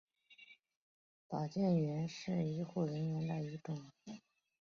[1.27, 3.91] 保健员是医护人员的一种。